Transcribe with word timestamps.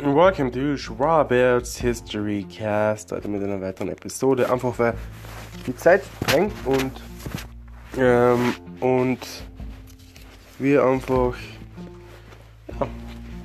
Welcome 0.00 0.52
to 0.52 0.76
Schwaberts 0.76 1.76
History 1.76 2.46
Cast. 2.48 3.10
Heute 3.10 3.26
mit 3.26 3.42
einer 3.42 3.60
weiteren 3.60 3.88
Episode. 3.88 4.48
Einfach 4.48 4.78
weil 4.78 4.94
die 5.66 5.74
Zeit 5.74 6.02
drängt 6.20 6.52
und, 6.64 6.92
ähm, 7.98 8.54
und 8.78 9.18
wir 10.60 10.84
einfach 10.84 11.34
ja, 12.78 12.86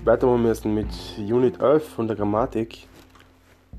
weitermachen 0.03 0.43
müssen 0.43 0.75
mit 0.75 0.89
Unit 1.17 1.59
11 1.59 1.89
von 1.89 2.07
der 2.07 2.15
Grammatik. 2.15 2.87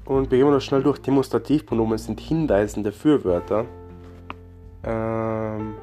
Und 0.05 0.33
wir 0.33 0.38
gehen 0.38 0.51
noch 0.51 0.61
schnell 0.61 0.83
durch. 0.83 0.98
Demonstrativpronomen 0.98 1.97
sind 1.97 2.19
hinweisende 2.19 2.91
Fürwörter. 2.91 3.66
Ähm, 4.83 5.75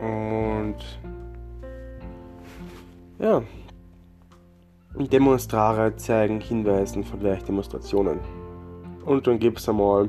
und 0.00 0.78
ja, 3.20 3.40
Demonstrare 4.94 5.96
zeigen, 5.96 6.40
hinweisen, 6.40 7.04
vielleicht 7.04 7.48
Demonstrationen. 7.48 8.20
Und 9.04 9.26
dann 9.26 9.38
gibt 9.38 9.58
es 9.58 9.68
einmal 9.68 10.08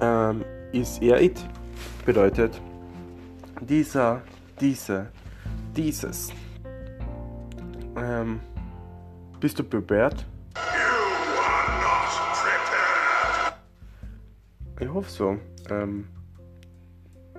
ähm, 0.00 0.44
ist 0.72 1.02
er 1.02 1.20
it 1.20 1.44
bedeutet 2.04 2.60
dieser, 3.60 4.22
diese, 4.58 5.08
dieses. 5.76 6.32
Ähm, 7.96 8.40
bist 9.38 9.58
du 9.58 9.64
prepared? 9.64 10.26
Ich 14.80 14.88
hoffe 14.88 15.10
so. 15.10 15.36
Ähm, 15.68 16.08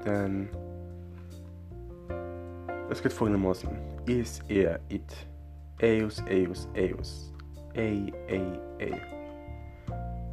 denn 0.06 0.50
es 2.90 3.02
geht 3.02 3.14
folgendermaßen. 3.14 3.70
Ist 4.06 4.44
er 4.48 4.80
it? 4.90 5.31
Eus, 5.82 6.24
Eus, 6.30 6.68
Eus. 6.76 7.34
Ei, 7.76 8.14
ei, 8.28 8.60
ei. 8.80 9.02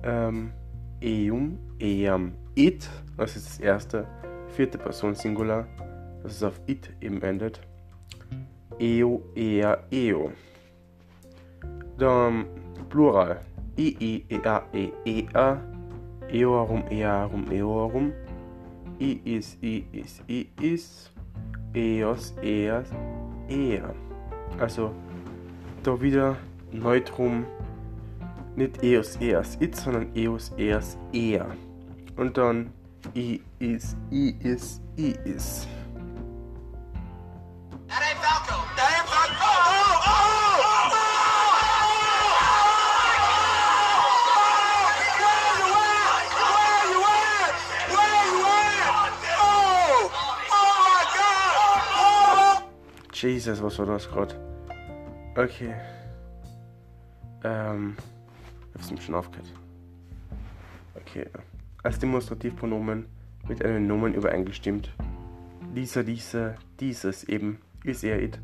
Ähm, 0.02 0.52
eum, 1.00 1.58
eam, 1.80 2.32
it. 2.54 2.88
Das 3.16 3.34
ist 3.34 3.46
das 3.46 3.60
erste. 3.60 4.06
Vierte 4.48 4.76
Person 4.76 5.14
Singular. 5.14 5.66
Das 6.22 6.32
ist 6.32 6.42
auf 6.42 6.60
it 6.66 6.92
eben 7.00 7.22
endet. 7.22 7.60
Eo, 8.78 9.22
ea, 9.34 9.78
eo. 9.90 10.32
Dann 11.96 12.46
Plural. 12.90 13.40
I, 13.78 13.96
i, 14.00 14.24
ea, 14.28 14.62
e, 14.74 14.92
ea. 15.06 15.62
Eorum, 16.30 16.84
earum, 16.90 17.50
eorum. 17.50 18.12
I 19.00 19.20
is, 19.24 19.56
i 19.62 19.86
is, 19.92 20.22
i 20.28 20.50
is. 20.60 21.10
Eos, 21.74 22.34
eas, 22.42 22.90
ea. 23.48 23.82
Also 24.58 24.92
da 25.82 26.00
wieder 26.00 26.36
Neutrum 26.72 27.46
nicht 28.56 28.82
eos, 28.82 29.16
eas, 29.20 29.56
it, 29.60 29.76
sondern 29.76 30.14
eos, 30.14 30.52
eas, 30.56 30.98
ea. 31.12 31.46
Und 32.16 32.36
dann 32.36 32.72
i 33.14 33.40
is, 33.60 33.96
i 34.10 34.34
is, 34.42 34.80
i 34.96 35.14
is. 35.24 35.66
Oh, 39.40 39.70
oh, 49.90 50.62
oh, 51.96 52.62
Jesus, 53.12 53.62
was 53.62 53.78
war 53.78 53.86
das 53.86 54.08
gerade? 54.08 54.47
Okay. 55.38 55.72
Ähm. 57.44 57.96
Ich 58.74 58.90
hab's 58.90 59.04
schon 59.04 59.14
aufgehört. 59.14 59.52
Okay. 60.96 61.26
Als 61.84 62.00
Demonstrativpronomen 62.00 63.06
mit 63.46 63.64
einem 63.64 63.86
Nomen 63.86 64.14
übereingestimmt. 64.14 64.92
Dieser, 65.76 66.02
dieser, 66.02 66.56
dieses 66.80 67.22
eben 67.22 67.58
ist 67.84 68.02
er 68.02 68.20
it. 68.20 68.40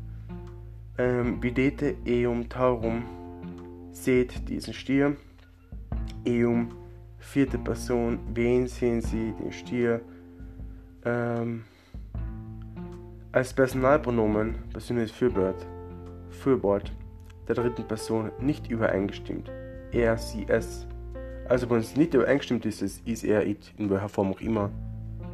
Ähm, 0.97 1.43
videte 1.43 1.97
eum 2.07 2.47
taurum. 2.47 3.03
Seht 3.91 4.47
diesen 4.47 4.73
Stier. 4.73 5.17
Eum, 6.25 6.77
vierte 7.19 7.57
Person. 7.57 8.19
Wen 8.33 8.67
sehen 8.67 9.01
Sie? 9.01 9.33
Den 9.33 9.51
Stier. 9.51 9.99
Ähm, 11.03 11.65
als 13.33 13.53
Personalpronomen, 13.53 14.55
persönliches 14.71 15.11
Fürwort, 15.11 15.67
Fürwort 16.35 16.91
der 17.47 17.55
dritten 17.55 17.87
Person 17.87 18.31
nicht 18.39 18.69
übereingestimmt. 18.69 19.51
Er, 19.91 20.17
sie, 20.17 20.45
es. 20.47 20.87
Also 21.47 21.69
wenn 21.69 21.79
es 21.79 21.95
nicht 21.95 22.13
übereingestimmt 22.13 22.65
ist, 22.65 22.81
ist 22.81 23.23
er, 23.23 23.45
it, 23.45 23.73
in 23.77 23.89
welcher 23.89 24.09
Form 24.09 24.31
auch 24.31 24.41
immer, 24.41 24.71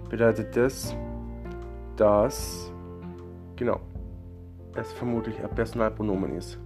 bedeutet 0.09 0.55
das, 0.55 0.95
dass, 1.95 2.71
genau, 3.55 3.79
es 4.75 4.91
vermutlich 4.93 5.41
ein 5.41 5.49
Personalpronomen 5.55 6.35
ist. 6.35 6.59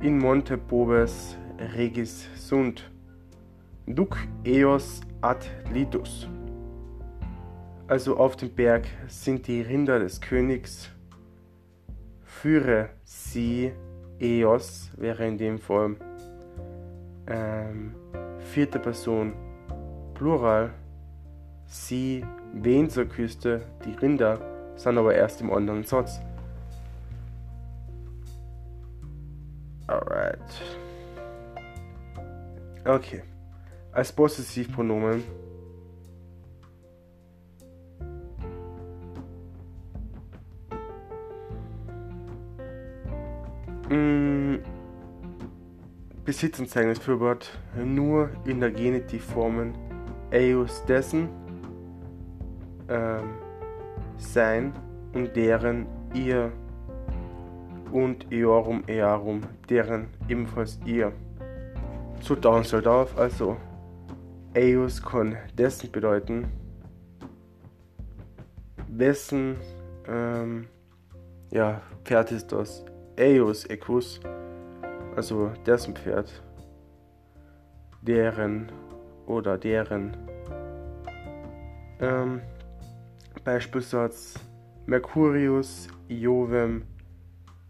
In 0.00 0.18
Monte 0.18 0.56
Pobes 0.56 1.36
regis 1.74 2.28
sunt, 2.36 2.90
duc 3.86 4.16
eos 4.44 5.00
ad 5.20 5.46
litus. 5.72 6.28
Also 7.88 8.16
auf 8.16 8.36
dem 8.36 8.50
Berg 8.50 8.86
sind 9.08 9.46
die 9.46 9.62
Rinder 9.62 9.98
des 9.98 10.20
Königs. 10.20 10.90
Führe 12.42 12.90
sie, 13.02 13.72
Eos 14.20 14.90
wäre 14.98 15.26
in 15.26 15.38
dem 15.38 15.58
Fall 15.58 15.96
ähm, 17.26 17.94
vierte 18.52 18.78
Person, 18.78 19.32
Plural. 20.14 20.70
Sie, 21.66 22.24
wen 22.52 22.90
zur 22.90 23.06
Küste, 23.06 23.62
die 23.84 23.92
Rinder, 23.92 24.38
sind 24.76 24.98
aber 24.98 25.14
erst 25.14 25.40
im 25.40 25.50
anderen 25.50 25.82
Satz. 25.82 26.20
Alright. 29.86 30.38
Okay. 32.84 33.22
Als 33.92 34.12
Possessivpronomen 34.12 35.24
Besitzanzeigendes 46.36 46.98
Fürwort 46.98 47.50
nur 47.82 48.28
in 48.44 48.60
der 48.60 48.70
Genitivformen 48.70 49.72
eius 50.30 50.84
dessen 50.84 51.30
ähm, 52.90 53.38
sein 54.18 54.74
und 55.14 55.34
deren 55.34 55.86
ihr 56.12 56.52
und 57.90 58.30
eorum 58.30 58.84
earum 58.86 59.40
deren 59.70 60.08
ebenfalls 60.28 60.78
ihr. 60.84 61.10
So 62.20 62.34
dauern 62.34 62.64
soll 62.64 62.86
auf, 62.86 63.16
also 63.16 63.56
eius 64.54 65.02
kann 65.02 65.38
dessen 65.56 65.90
bedeuten, 65.90 66.48
wessen 68.88 69.56
ähm, 70.06 70.66
ja, 71.50 71.80
Pferd 72.04 72.30
ist 72.30 72.52
das 72.52 72.84
Eius 73.18 73.64
equus, 73.70 74.20
also 75.16 75.50
dessen 75.64 75.94
Pferd, 75.96 76.30
deren 78.02 78.70
oder 79.26 79.58
deren. 79.58 80.16
Ähm, 81.98 82.42
Beispielsatz 83.42 84.34
Mercurius 84.86 85.88
Iovem 86.08 86.84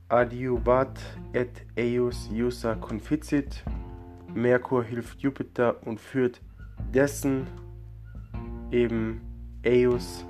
adiubat 0.09 0.99
et 1.33 1.65
eius 1.77 2.29
iusa 2.33 2.75
conficit. 2.75 3.65
Merkur 4.35 4.85
hilft 4.85 5.21
Jupiter 5.21 5.77
und 5.87 6.01
führt 6.01 6.41
dessen 6.93 7.47
eben 8.71 9.21
eius 9.65 10.25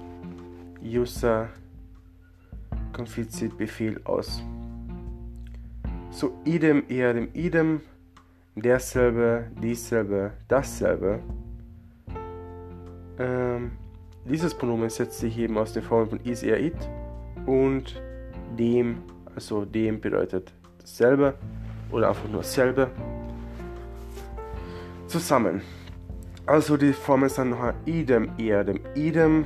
iusa 0.83 1.49
conficit 2.93 3.57
Befehl 3.57 4.01
aus 4.05 4.43
so 6.17 6.33
idem, 6.47 6.83
eadem, 6.89 7.29
idem, 7.35 7.81
derselbe, 8.55 9.51
dieselbe, 9.63 10.33
dasselbe. 10.49 11.21
Ähm, 13.19 13.73
dieses 14.25 14.55
Pronomen 14.55 14.89
setzt 14.89 15.19
sich 15.19 15.39
eben 15.39 15.59
aus 15.59 15.75
den 15.75 15.83
Formen 15.83 16.09
von 16.09 16.21
is, 16.21 16.43
er, 16.43 16.59
it 16.59 16.77
und 17.45 18.01
dem, 18.59 19.03
also 19.35 19.67
dem 19.67 20.01
bedeutet 20.01 20.55
dasselbe 20.81 21.35
oder 21.93 22.09
einfach 22.09 22.29
nur 22.31 22.41
dasselbe, 22.41 22.91
zusammen. 25.07 25.61
Also 26.47 26.79
die 26.79 26.95
Formen 26.95 27.29
sind 27.29 27.51
noch 27.51 27.75
idem, 27.85 28.31
eadem, 28.39 28.81
idem, 28.95 29.45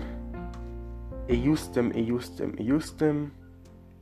ejustem, 1.26 1.90
ejustem, 1.90 2.56
ejustem, 2.58 3.32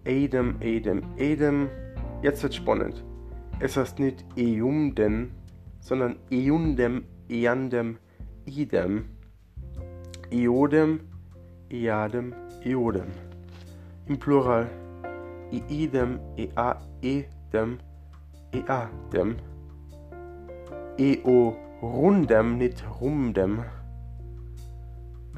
edem, 0.05 0.57
edem, 0.61 1.03
edem, 1.17 1.69
jetzt 2.23 2.43
wird 2.43 2.55
spannend. 2.55 3.05
Es 3.61 3.77
heißt 3.77 3.99
nicht 3.99 4.25
eumden, 4.37 5.33
sondern 5.81 6.17
eundem, 6.31 7.05
eandem, 7.29 7.99
idem, 8.45 9.07
eodem, 10.31 11.01
eadem, 11.71 12.35
eodem. 12.65 13.09
Im 14.07 14.19
Plural. 14.19 14.69
Iidem, 15.51 16.21
ea, 16.37 16.77
edem, 17.01 17.79
eadem, 18.53 19.37
eo 20.99 21.57
rundem, 21.81 22.59
nicht 22.59 22.85
rumdem, 23.01 23.65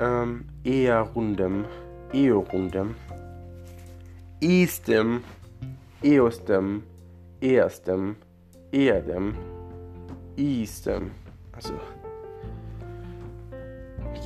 ähm, 0.00 0.46
eher 0.64 1.02
rundem, 1.02 1.64
eo 2.12 2.40
rundem, 2.40 2.96
istem, 4.40 5.22
eostem, 6.02 6.82
erstem, 7.40 8.16
erdem, 8.72 9.34
istem. 10.36 11.10
Also, 11.52 11.74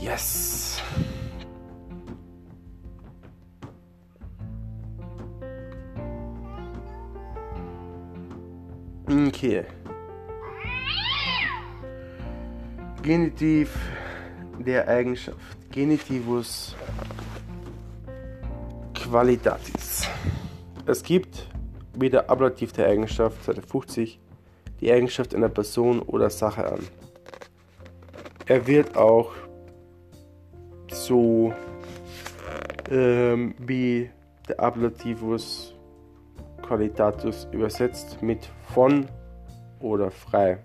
yes. 0.01 0.83
Okay. 9.07 9.65
Genitiv 13.03 13.77
der 14.59 14.89
Eigenschaft. 14.89 15.39
Genitivus 15.71 16.75
qualitatis. 18.95 20.09
Es 20.87 21.03
gibt 21.03 21.54
wie 21.95 22.11
der 22.11 22.31
Ablativ 22.31 22.73
der 22.73 22.89
Eigenschaft, 22.89 23.45
Seite 23.45 23.63
50, 23.63 24.19
die 24.81 24.93
Eigenschaft 24.93 25.35
einer 25.35 25.49
Person 25.49 26.01
oder 26.01 26.31
Sache 26.31 26.67
an. 26.73 26.81
Er 28.47 28.67
wird 28.67 28.97
auch 28.97 29.33
so 30.91 31.55
ähm, 32.91 33.55
wie 33.59 34.11
der 34.49 34.61
Ablativus 34.61 35.75
Qualitatus 36.63 37.47
übersetzt 37.53 38.23
mit 38.23 38.49
von 38.75 39.07
oder 39.81 40.11
frei. 40.11 40.59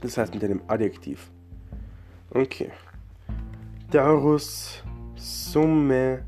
Das 0.00 0.16
heißt 0.16 0.34
mit 0.34 0.44
einem 0.44 0.62
Adjektiv. 0.66 1.30
Okay. 2.30 2.70
Darus 3.90 4.82
summe 5.16 6.24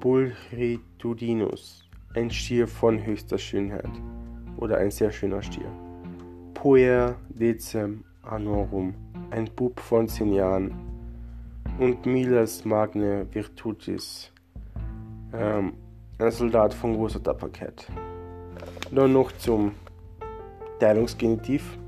pulchritudinus. 0.00 1.87
Ein 2.14 2.30
Stier 2.30 2.66
von 2.66 3.04
höchster 3.04 3.36
Schönheit. 3.38 3.90
Oder 4.56 4.78
ein 4.78 4.90
sehr 4.90 5.12
schöner 5.12 5.42
Stier. 5.42 5.70
Puer 6.54 7.16
decem 7.28 8.04
anorum. 8.22 8.94
Ein 9.30 9.44
Bub 9.54 9.78
von 9.78 10.08
zehn 10.08 10.32
Jahren. 10.32 10.72
Und 11.78 12.06
Milas 12.06 12.64
magne 12.64 13.26
virtutis. 13.30 14.32
Ähm, 15.32 15.74
ein 16.18 16.30
Soldat 16.30 16.72
von 16.72 16.94
großer 16.94 17.22
Tapferkeit. 17.22 17.86
Dann 18.90 19.12
noch 19.12 19.30
zum 19.32 19.72
Teilungsgenitiv. 20.80 21.78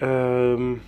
Ähm, 0.00 0.80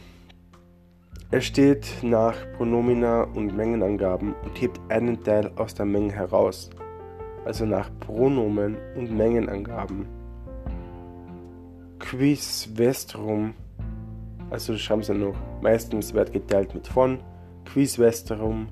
er 1.31 1.41
steht 1.41 1.87
nach 2.03 2.37
Pronomina 2.57 3.23
und 3.23 3.57
Mengenangaben 3.57 4.35
und 4.45 4.61
hebt 4.61 4.81
einen 4.89 5.23
Teil 5.25 5.51
aus 5.57 5.75
der 5.75 5.87
Menge 5.87 6.13
heraus, 6.13 6.71
also 7.45 7.67
nach 7.67 7.91
Pronomen 7.99 8.77
und 8.97 9.11
Mengenangaben. 9.11 10.07
Quis 11.99 12.69
vestrum, 12.75 13.55
also 14.51 14.77
schreiben 14.77 15.03
sie 15.03 15.15
noch, 15.15 15.35
meistens 15.61 16.15
wird 16.15 16.33
geteilt 16.33 16.75
mit 16.75 16.87
von, 16.87 17.19
quis 17.65 17.99
vestrum, 17.99 18.69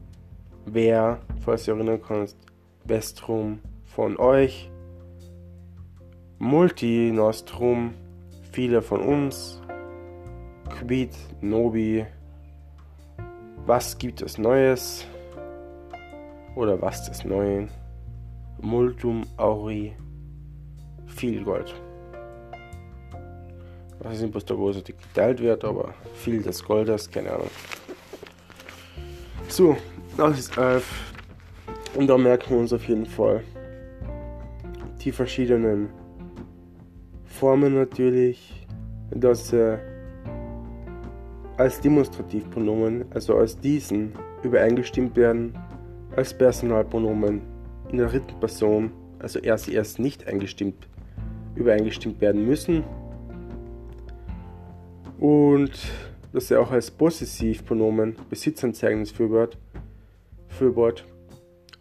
wer, 0.64 1.18
falls 1.44 1.66
ihr 1.66 1.74
erinnern 1.74 2.00
kannst, 2.06 2.38
vestrum 2.84 3.58
von 3.84 4.16
euch, 4.16 4.70
multi 6.38 7.10
nostrum, 7.12 7.94
viele 8.52 8.80
von 8.80 9.00
uns, 9.00 9.60
quid 10.68 11.10
nobi, 11.40 12.06
was 13.66 13.96
gibt 13.98 14.22
es 14.22 14.38
Neues? 14.38 15.06
Oder 16.54 16.80
was 16.80 17.04
des 17.06 17.24
Neuen? 17.24 17.68
Multum 18.60 19.24
auri, 19.36 19.94
viel 21.06 21.42
Gold. 21.42 21.74
Was 24.00 24.16
ist 24.16 24.22
nicht, 24.22 24.34
was 24.34 24.44
da 24.44 24.54
großartig 24.54 24.96
geteilt 24.96 25.40
wird, 25.40 25.64
aber 25.64 25.94
viel 26.14 26.42
des 26.42 26.62
Goldes, 26.62 27.10
keine 27.10 27.32
Ahnung. 27.32 27.50
So, 29.48 29.76
das 30.16 30.38
ist 30.38 30.58
11. 30.58 30.84
Und 31.94 32.06
da 32.06 32.18
merken 32.18 32.50
wir 32.50 32.58
uns 32.58 32.72
auf 32.72 32.86
jeden 32.88 33.06
Fall 33.06 33.42
die 35.00 35.12
verschiedenen 35.12 35.90
Formen 37.24 37.74
natürlich, 37.74 38.66
dass 39.10 39.52
äh, 39.52 39.78
als 41.56 41.80
Demonstrativpronomen, 41.80 43.04
also 43.10 43.36
als 43.36 43.58
diesen, 43.58 44.12
übereingestimmt 44.42 45.16
werden, 45.16 45.56
als 46.16 46.36
Personalpronomen 46.36 47.42
in 47.90 47.98
der 47.98 48.08
dritten 48.08 48.38
Person, 48.40 48.92
also 49.18 49.38
erst 49.38 49.68
erst 49.68 49.98
nicht 49.98 50.26
eingestimmt, 50.26 50.88
übereingestimmt 51.54 52.20
werden 52.20 52.46
müssen. 52.46 52.84
Und 55.18 55.72
dass 56.32 56.50
er 56.50 56.60
auch 56.60 56.72
als 56.72 56.90
Possessivpronomen 56.90 58.16
Besitzanzeigendes 58.28 59.12
Fürwort, 59.12 59.56
Fürwort 60.48 61.04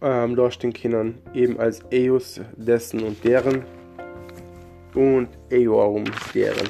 ähm, 0.01 0.35
darstellen 0.35 0.73
können, 0.73 1.17
eben 1.33 1.59
als 1.59 1.81
eus 1.91 2.39
dessen 2.55 3.01
und 3.03 3.23
deren 3.23 3.63
und 4.93 5.29
eorum 5.49 6.03
deren. 6.35 6.69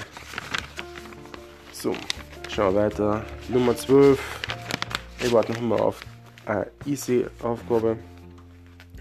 So. 1.74 1.94
Schauen 2.56 2.76
wir 2.76 2.82
weiter. 2.82 3.26
Nummer 3.50 3.76
12. 3.76 4.20
Ich 5.24 5.34
warte 5.34 5.54
noch 5.54 5.62
mal 5.62 5.80
auf 5.80 6.02
eine 6.46 6.68
easy 6.86 7.26
Aufgabe. 7.42 7.98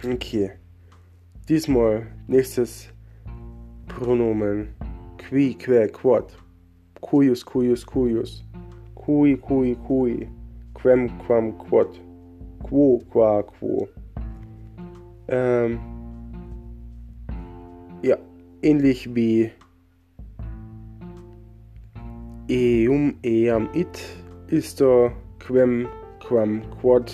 Okay. 0.02 0.52
Diesmal 1.50 2.06
nächstes 2.28 2.88
Pronomen. 3.88 4.74
Qui, 5.18 5.54
que, 5.54 5.86
quod. 5.88 6.34
Cuius, 7.02 7.44
cuius, 7.44 7.84
cuius. 7.84 8.42
Cui, 8.94 9.36
cui, 9.36 9.76
cui. 9.86 10.28
Quem, 10.72 11.10
quam, 11.18 11.58
quod. 11.58 12.00
Quo, 12.62 13.02
qua, 13.10 13.42
quo. 13.42 13.86
Ähm, 15.28 15.78
ja, 18.00 18.16
ähnlich 18.62 19.14
wie 19.14 19.50
eum, 22.48 23.14
eam, 23.22 23.68
it 23.74 24.02
ist 24.48 24.80
da 24.80 25.12
quem, 25.38 25.88
quam, 26.20 26.62
quod. 26.80 27.12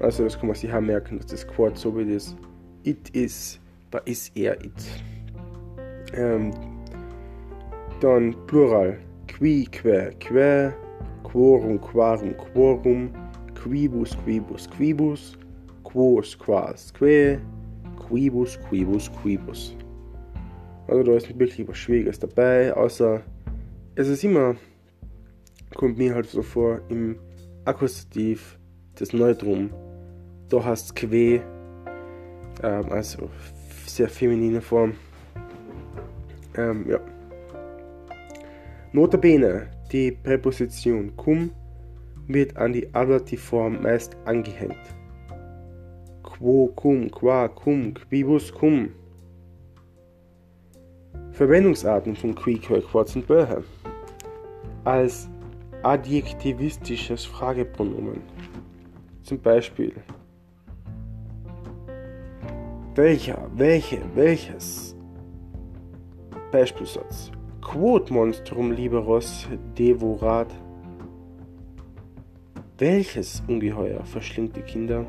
Also 0.00 0.24
das 0.24 0.38
kann 0.38 0.48
man 0.48 0.56
sich 0.56 0.72
merken, 0.72 1.18
dass 1.18 1.26
das 1.26 1.46
Quad 1.46 1.78
so 1.78 1.96
wie 1.96 2.12
das 2.12 2.36
it 2.84 3.10
ist, 3.10 3.60
da 3.90 3.98
ist 3.98 4.36
er 4.36 4.62
it. 4.64 4.72
Ähm, 6.14 6.50
dann 8.00 8.34
Plural. 8.46 8.98
Qui, 9.28 9.66
que, 9.66 10.10
que, 10.18 10.72
quorum, 11.22 11.78
quarum, 11.80 12.34
quorum, 12.36 13.10
quibus, 13.54 14.16
quibus, 14.24 14.68
quibus, 14.68 15.38
quos, 15.84 16.34
quas, 16.36 16.92
que, 16.92 17.38
quibus, 18.08 18.58
quibus, 18.68 19.10
quibus. 19.22 19.76
Also 20.88 21.02
da 21.04 21.12
ist 21.12 21.28
nicht 21.28 21.38
wirklich 21.38 21.68
was 21.68 21.78
Schwieriges 21.78 22.18
dabei, 22.18 22.74
außer 22.74 23.22
es 23.94 24.08
ist 24.08 24.24
immer, 24.24 24.56
kommt 25.74 25.98
mir 25.98 26.14
halt 26.14 26.26
so 26.26 26.42
vor, 26.42 26.80
im 26.88 27.18
Akkusativ 27.64 28.58
das 28.94 29.12
Neutrum, 29.12 29.70
da 30.48 30.64
hast 30.64 30.94
que, 30.94 31.42
ähm, 32.62 32.90
also 32.90 33.28
sehr 33.86 34.08
feminine 34.08 34.60
Form. 34.60 34.94
Ähm, 36.56 36.86
ja. 36.88 37.00
Notabene, 38.92 39.68
die 39.90 40.12
Präposition 40.12 41.14
cum 41.16 41.50
wird 42.28 42.56
an 42.56 42.72
die 42.72 42.94
Adjektivform 42.94 43.82
meist 43.82 44.16
angehängt. 44.24 44.76
Quo 46.22 46.68
cum, 46.74 47.10
qua 47.10 47.48
cum, 47.48 47.94
quibus 47.94 48.52
cum. 48.52 48.90
Verwendungsarten 51.32 52.14
von 52.14 52.34
qui, 52.34 52.58
que, 52.58 52.80
quod 52.80 53.08
sind 53.08 53.28
welche? 53.28 53.64
Als 54.84 55.28
adjektivistisches 55.82 57.24
Fragepronomen. 57.24 58.20
Zum 59.22 59.40
Beispiel 59.40 59.94
welcher, 62.94 63.48
welche, 63.54 64.00
welches. 64.14 64.96
Beispielsatz. 66.50 67.30
Quod 67.60 68.10
monstrum 68.10 68.72
liberos 68.72 69.48
devorat. 69.78 70.52
Welches 72.78 73.42
Ungeheuer 73.46 74.04
verschlingt 74.04 74.56
die 74.56 74.62
Kinder? 74.62 75.06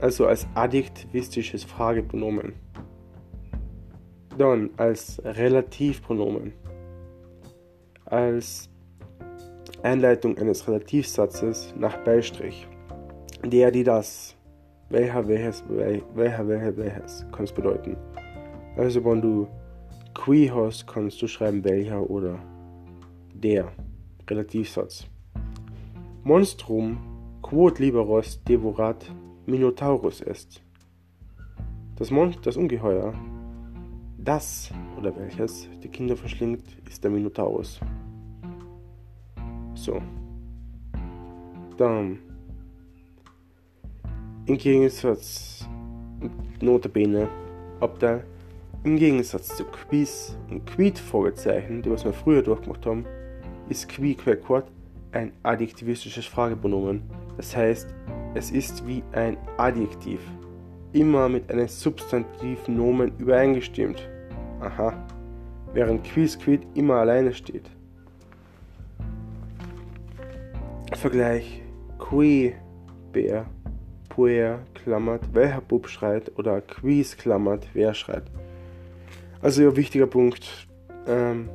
Also 0.00 0.26
als 0.26 0.46
adjektivistisches 0.54 1.64
Fragepronomen. 1.64 2.52
Dann 4.38 4.70
als 4.76 5.20
Relativpronomen. 5.24 6.52
Als 8.10 8.70
Einleitung 9.82 10.38
eines 10.38 10.66
Relativsatzes 10.66 11.74
nach 11.76 11.96
Beistrich. 12.04 12.66
Der, 13.44 13.70
die 13.70 13.84
das. 13.84 14.34
Welcher, 14.88 15.28
welches, 15.28 15.62
welcher, 15.68 16.48
welcher, 16.48 16.76
welches 16.76 17.26
kann 17.30 17.44
es 17.44 17.52
bedeuten. 17.52 17.96
Also 18.76 19.04
wenn 19.04 19.20
du 19.20 19.46
qui 20.14 20.50
hast, 20.50 20.86
kannst 20.86 21.20
du 21.20 21.26
schreiben 21.26 21.62
welcher 21.64 22.08
oder 22.08 22.38
der. 23.34 23.70
Relativsatz. 24.28 25.06
Monstrum 26.24 26.98
quod 27.42 27.78
liberos 27.78 28.42
devorat 28.44 29.10
Minotaurus 29.46 30.20
est. 30.22 30.62
Das, 31.96 32.10
Mon 32.10 32.34
das 32.42 32.56
Ungeheuer, 32.56 33.14
das 34.18 34.70
oder 34.98 35.16
welches 35.16 35.68
die 35.82 35.88
Kinder 35.88 36.16
verschlingt, 36.16 36.64
ist 36.88 37.02
der 37.02 37.10
Minotaurus. 37.10 37.80
So. 39.74 40.02
Dann. 41.76 42.18
Im 44.46 44.58
Gegensatz. 44.58 45.68
Notabene. 46.60 47.28
Abteil. 47.80 48.24
Im 48.84 48.96
Gegensatz 48.96 49.56
zu 49.56 49.64
Quiz 49.64 50.36
und 50.50 50.66
Quid-Fragezeichen, 50.66 51.82
die 51.82 51.90
was 51.90 52.04
wir 52.04 52.12
früher 52.12 52.42
durchgemacht 52.42 52.84
haben, 52.86 53.04
ist 53.68 53.88
Qui 53.88 54.14
Quaquat 54.14 54.64
ein 55.12 55.32
adjektivistisches 55.42 56.26
Fragepronomen. 56.26 57.02
Das 57.36 57.56
heißt, 57.56 57.94
es 58.34 58.50
ist 58.50 58.86
wie 58.86 59.02
ein 59.12 59.36
Adjektiv. 59.56 60.20
Immer 60.92 61.28
mit 61.28 61.50
einem 61.50 61.68
Substantivnomen 61.68 63.12
übereingestimmt. 63.18 64.08
Aha. 64.60 64.92
Während 65.74 66.04
Quiz 66.04 66.38
Quid 66.38 66.66
immer 66.74 66.94
alleine 66.94 67.32
steht. 67.32 67.70
Vergleich 70.94 71.62
qui 71.98 72.54
Bär, 73.12 73.46
puer 74.08 74.60
klammert, 74.74 75.22
welcher 75.32 75.60
Bub 75.60 75.88
schreit 75.88 76.36
oder 76.38 76.60
quiz 76.60 77.16
klammert, 77.16 77.68
wer 77.72 77.94
schreit. 77.94 78.24
Also 79.40 79.62
ja, 79.62 79.76
wichtiger 79.76 80.06
Punkt. 80.06 80.66
Ähm, 81.06 81.48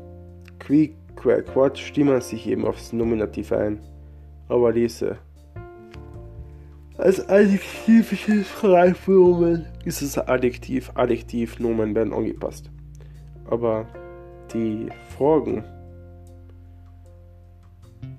qui, 0.60 0.96
que, 1.22 1.42
quad 1.44 1.78
stimmen 1.78 2.22
sich 2.22 2.48
eben 2.48 2.66
aufs 2.66 2.94
Nominativ 2.94 3.52
ein. 3.52 3.80
Aber 4.48 4.72
diese 4.72 5.18
als 6.98 7.28
adjektivisches 7.28 8.48
Schreibpronomen 8.48 9.66
ist 9.86 10.02
es 10.02 10.18
Adjektiv, 10.18 10.92
Adjektivnomen 10.96 11.96
werden 11.96 12.14
angepasst. 12.14 12.70
Aber 13.50 13.88
die 14.54 14.90
Fragen 15.18 15.64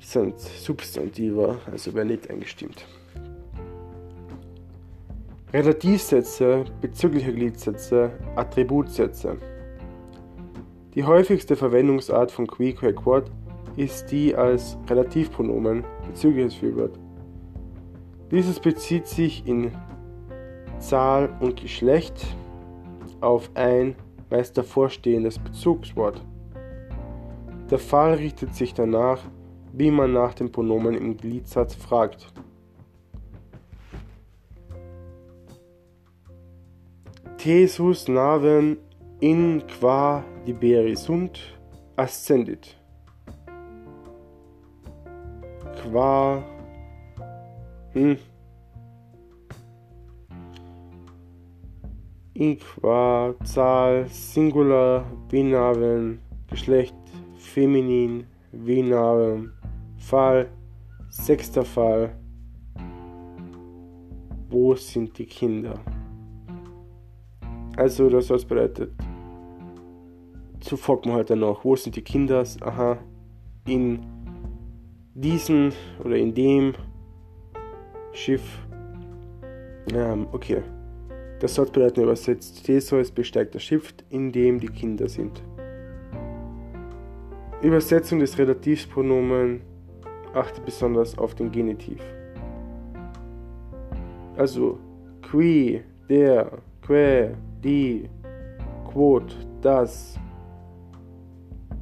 sind 0.01 0.39
Substantive, 0.39 1.59
also 1.71 1.95
werden 1.95 2.09
nicht 2.09 2.29
eingestimmt. 2.31 2.87
Relativsätze, 5.53 6.65
bezügliche 6.81 7.33
Gliedsätze, 7.33 8.11
Attributsätze. 8.35 9.37
Die 10.95 11.05
häufigste 11.05 11.55
Verwendungsart 11.55 12.33
von 12.33 12.47
qui, 12.49 12.73
que, 12.73 12.93
quod 12.93 13.31
ist 13.77 14.11
die 14.11 14.35
als 14.35 14.77
Relativpronomen 14.89 15.85
bezügliches 16.09 16.55
Fürwort. 16.55 16.99
Dieses 18.35 18.59
bezieht 18.59 19.07
sich 19.07 19.47
in 19.47 19.71
Zahl 20.81 21.33
und 21.39 21.61
Geschlecht 21.61 22.27
auf 23.21 23.49
ein 23.55 23.95
meist 24.29 24.59
davorstehendes 24.59 25.39
Bezugswort. 25.39 26.21
Der 27.71 27.79
Fall 27.79 28.15
richtet 28.15 28.53
sich 28.57 28.75
danach, 28.75 29.21
wie 29.73 29.89
man 29.93 30.13
nach 30.13 30.35
dem 30.35 30.51
Pronomen 30.51 30.97
im 30.97 31.17
Gliedsatz 31.17 31.77
fragt. 31.77 32.33
Thesus 37.37 38.09
naven 38.09 38.79
in 39.21 39.63
qua 39.69 40.25
liberi 40.45 40.97
sunt 40.97 41.39
ascendit. 41.95 42.77
Qua 45.81 46.43
hm. 47.95 48.17
in 52.35 52.59
qua 52.59 53.35
Zahl 53.45 54.09
Singular 54.09 55.05
Binamen 55.29 56.21
Geschlecht 56.51 56.95
Feminin 57.37 58.27
Binamen 58.53 59.53
Fall, 59.97 60.49
sechster 61.09 61.65
Fall. 61.65 62.15
Wo 64.51 64.75
sind 64.75 65.17
die 65.19 65.27
Kinder? 65.27 65.81
Also, 67.77 68.11
das 68.11 68.31
was 68.31 68.45
fragt 70.77 71.07
man 71.07 71.15
halt 71.17 71.31
dann 71.31 71.41
noch, 71.41 71.65
wo 71.65 71.75
sind 71.77 71.97
die 71.97 72.03
Kinder? 72.03 72.45
Aha, 72.61 72.99
in 73.67 74.01
diesem 75.15 75.73
oder 76.05 76.17
in 76.17 76.35
dem 76.35 76.75
Schiff. 78.15 78.43
Ähm, 79.93 80.27
okay. 80.33 80.63
Das 81.41 81.57
Satz 81.57 81.71
bedeutet 81.71 81.99
übersetzt, 81.99 82.65
Theseus 82.65 83.11
besteigt 83.11 83.55
das 83.55 83.63
Schiff, 83.63 83.93
in 84.09 84.33
dem 84.33 84.61
die 84.61 84.69
Kinder 84.69 85.09
sind. 85.09 85.43
Übersetzung 87.61 88.21
des 88.21 88.39
Relativpronomen 88.39 89.61
achte 90.33 90.61
besonders 90.61 91.19
auf 91.19 91.35
den 91.35 91.51
Genitiv. 91.51 92.01
Also 94.37 94.79
qui, 95.23 95.83
der, 96.09 96.59
que, 96.87 97.35
die, 97.63 98.09
quod, 98.91 99.37
das, 99.61 100.19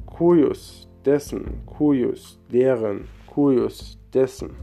cuius, 0.05 0.89
dessen, 1.05 1.61
cuius, 1.65 2.39
deren, 2.51 3.07
cuius, 3.27 3.99
dessen, 4.13 4.55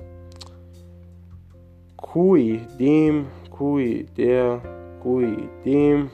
cui, 2.00 2.66
dem, 2.78 3.26
cui, 3.50 4.06
der, 4.16 4.60
cui, 5.00 5.48
dem, 5.64 6.10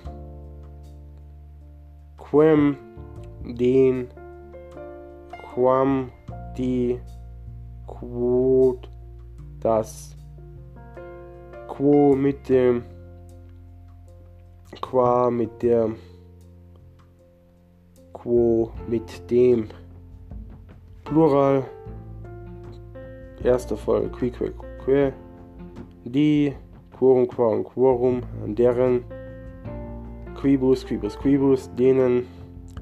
quem, 2.19 2.77
den, 3.55 4.09
quam, 5.55 6.11
die, 6.57 7.01
quod, 7.87 8.89
das, 9.61 10.17
quo 11.69 12.15
mit 12.15 12.49
dem, 12.49 12.83
qua 14.81 15.31
mit 15.31 15.63
der, 15.63 15.91
quo 18.13 18.71
mit 18.89 19.31
dem, 19.31 19.69
Plural, 21.05 21.63
erster 23.45 23.77
Fall, 23.77 24.09
qui, 24.11 24.33
que, 24.33 25.13
die, 26.07 26.55
quorum, 26.97 27.27
quorum, 27.27 27.65
quorum, 27.65 28.23
deren, 28.47 29.05
quibus, 30.41 30.85
quibus, 30.85 31.17
quibus, 31.19 31.69
denen, 31.77 32.27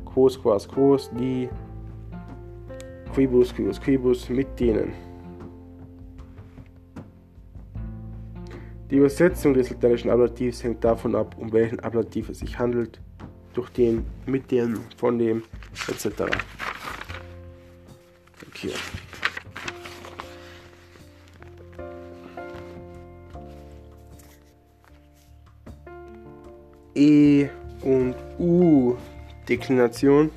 quos, 0.05 0.37
quas, 0.41 0.67
quos, 0.69 1.11
die, 1.19 1.49
quibus, 3.15 3.53
quibus, 3.55 3.81
quibus, 3.81 4.29
mit 4.29 4.59
denen. 4.61 4.93
Die 8.91 8.97
Übersetzung 8.97 9.55
des 9.55 9.71
lateinischen 9.71 10.11
Ablativs 10.11 10.63
hängt 10.63 10.85
davon 10.85 11.15
ab, 11.15 11.35
um 11.39 11.53
welchen 11.53 11.81
Ablativ 11.81 12.29
es 12.29 12.41
sich 12.41 12.59
handelt, 12.59 13.01
durch 13.55 13.71
den, 13.71 14.05
mit 14.27 14.51
dem, 14.51 14.79
von 14.97 15.19
dem, 15.19 15.43
etc. 15.89 16.23
Okay. 18.49 18.73
E 26.95 27.49
und 27.83 28.15
U 28.39 28.97
Deklination 29.49 30.31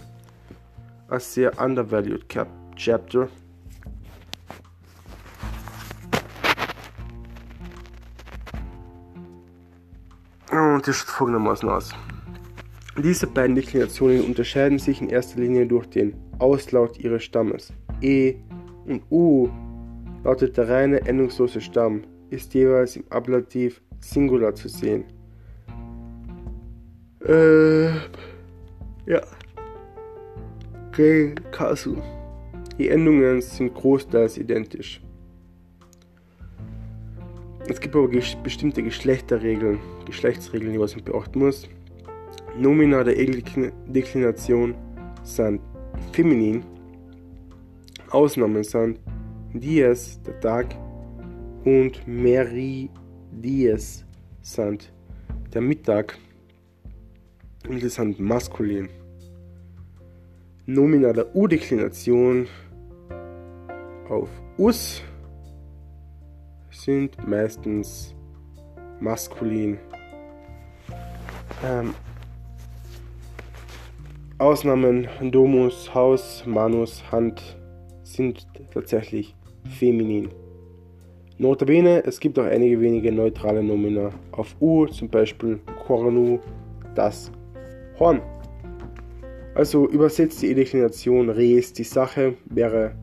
a 1.10 1.20
sehr 1.20 1.58
undervalued 1.60 2.28
cap 2.28 2.48
chapter 2.76 3.30
Und 10.52 10.88
das 10.88 10.96
schaut 10.96 11.10
folgendermaßen 11.10 11.70
aus. 11.70 11.94
Diese 12.98 13.28
beiden 13.28 13.56
Deklinationen 13.56 14.26
unterscheiden 14.26 14.80
sich 14.80 15.02
in 15.02 15.10
erster 15.10 15.40
Linie 15.40 15.68
durch 15.68 15.86
den 15.88 16.16
Auslaut 16.40 16.98
ihres 16.98 17.24
Stammes. 17.24 17.72
E 18.02 18.36
und 18.86 19.04
U 19.12 19.50
lautet 20.24 20.58
der 20.58 20.68
reine 20.68 21.02
endungslose 21.02 21.62
Stamm, 21.62 22.04
ist 22.32 22.54
jeweils 22.54 22.96
im 22.96 23.04
Ablativ 23.12 23.82
Singular 24.00 24.56
zu 24.56 24.68
sehen. 24.68 25.06
Äh, 27.28 27.88
ja. 29.06 29.22
Ge 30.94 31.36
Kasu. 31.52 31.98
Die 32.78 32.88
Endungen 32.88 33.42
sind 33.42 33.74
großteils 33.74 34.38
identisch. 34.38 35.02
Es 37.68 37.82
gibt 37.82 37.98
aber 37.98 38.08
ges 38.10 38.38
bestimmte 38.42 38.82
Geschlechterregeln, 38.82 39.80
Geschlechtsregeln, 40.06 40.72
die 40.72 40.78
man 40.78 40.88
beachten 41.04 41.40
muss. 41.40 41.68
Nomina 42.58 43.04
der 43.04 43.16
Deklination 43.16 44.74
sind 45.24 45.60
feminin. 46.14 46.64
Ausnahmen 48.10 48.64
sind 48.64 49.02
Dies, 49.54 50.22
der 50.22 50.40
Tag, 50.40 50.74
und 51.66 52.08
Meri 52.08 52.90
Dies 53.34 54.06
sind 54.42 54.94
der 55.54 55.62
Mittag. 55.62 56.18
Sind 57.70 58.18
maskulin. 58.18 58.88
Nomina 60.66 61.12
der 61.12 61.36
U-Deklination 61.36 62.48
auf 64.10 64.30
Us 64.58 65.04
sind 66.72 67.18
meistens 67.28 68.16
maskulin. 69.02 69.78
Ähm, 71.66 71.94
Ausnahmen 74.38 75.10
Domus, 75.30 75.94
Haus, 75.94 76.46
Manus, 76.46 77.04
Hand 77.12 77.58
sind 78.04 78.48
tatsächlich 78.74 79.36
feminin. 79.78 80.30
Notabene, 81.38 82.02
es 82.06 82.22
gibt 82.22 82.40
auch 82.40 82.46
einige 82.46 82.80
wenige 82.80 83.12
neutrale 83.12 83.62
Nomina 83.62 84.12
auf 84.32 84.56
U, 84.62 84.86
zum 84.86 85.10
Beispiel 85.10 85.60
Kornu, 85.86 86.40
das 86.96 87.30
Horn. 88.00 88.22
Also 89.56 89.88
übersetzt 89.90 90.42
die 90.42 90.54
Deklination 90.54 91.30
Res, 91.30 91.74
die 91.74 91.84
Sache 91.84 92.36
wäre 92.46 92.94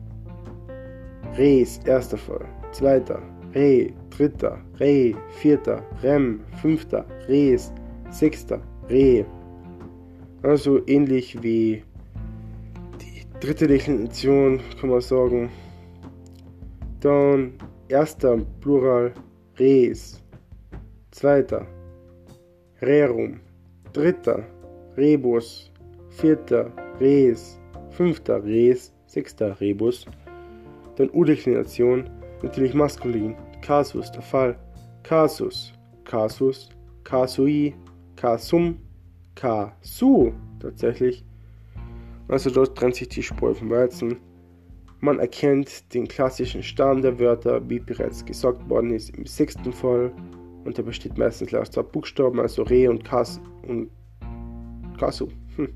Res, 1.37 1.79
erster 1.85 2.17
Fall, 2.17 2.45
zweiter, 2.71 3.21
Re, 3.53 3.91
dritter, 4.09 4.57
Re, 4.79 5.13
vierter, 5.41 5.83
Rem, 6.01 6.41
fünfter, 6.61 7.05
Res, 7.27 7.73
sechster, 8.09 8.61
Re, 8.89 9.25
also 10.43 10.79
ähnlich 10.87 11.41
wie 11.41 11.83
die 13.01 13.39
dritte 13.39 13.65
Deklination, 13.65 14.61
kann 14.79 14.91
man 14.91 15.01
sagen. 15.01 15.49
Dann 16.99 17.53
erster 17.89 18.37
Plural 18.61 19.11
res, 19.57 20.23
zweiter 21.11 21.65
rerum, 22.81 23.39
dritter 23.93 24.43
rebus, 24.97 25.71
vierter 26.09 26.71
res, 26.99 27.59
fünfter 27.89 28.43
res, 28.43 28.93
sechster 29.07 29.59
rebus. 29.59 30.05
Dann 30.95 31.09
U-Deklination, 31.13 32.09
natürlich 32.41 32.73
maskulin, 32.73 33.35
casus, 33.61 34.11
der 34.11 34.21
Fall, 34.21 34.57
casus, 35.03 35.73
casus, 36.05 36.69
casui, 37.03 37.73
casum, 38.15 38.79
Kasu 39.35 40.31
tatsächlich. 40.59 41.23
Also 42.27 42.49
dort 42.49 42.77
trennt 42.77 42.95
sich 42.95 43.09
die 43.09 43.21
Spreu 43.21 43.53
vom 43.53 43.69
Weizen. 43.69 44.17
Man 45.01 45.19
erkennt 45.19 45.93
den 45.93 46.07
klassischen 46.07 46.63
Stamm 46.63 47.01
der 47.01 47.19
Wörter, 47.19 47.69
wie 47.69 47.79
bereits 47.79 48.25
gesagt 48.25 48.67
worden 48.69 48.91
ist, 48.91 49.09
im 49.15 49.25
sechsten 49.25 49.71
Fall. 49.71 50.11
Und 50.63 50.77
der 50.77 50.83
besteht 50.83 51.17
meistens 51.17 51.53
aus 51.53 51.69
zwei 51.69 51.83
Buchstaben, 51.83 52.39
also 52.39 52.63
Re 52.63 52.89
und 52.89 53.03
Kas 53.03 53.39
und 53.67 53.91
Kasu. 54.97 55.27
Hm. 55.55 55.69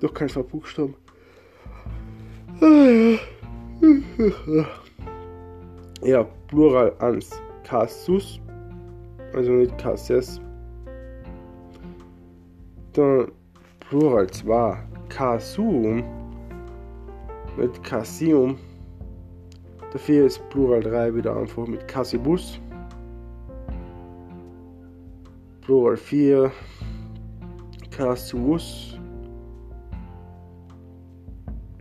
Doch 0.00 0.12
kein 0.12 0.28
zwei 0.28 0.42
Buchstaben. 0.42 0.94
Ja, 6.02 6.24
Plural 6.48 6.94
ans 6.98 7.30
Kasus, 7.64 8.40
also 9.34 9.52
nicht 9.52 9.76
Kasses. 9.78 10.40
Dann 12.92 13.32
Plural 13.92 14.26
2 14.26 14.78
Kasum 15.08 16.02
mit 17.56 17.82
Cassium. 17.84 18.56
Dafür 19.92 20.26
ist 20.26 20.48
Plural 20.48 20.80
3 20.80 21.14
wieder 21.14 21.36
einfach 21.36 21.66
mit 21.66 21.86
Cassibus. 21.86 22.58
Plural 25.60 25.96
4 25.96 26.50
Casus. 27.96 28.98